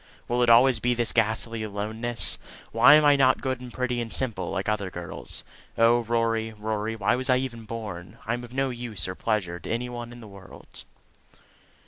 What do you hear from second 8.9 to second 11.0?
or pleasure to any one in all the world!"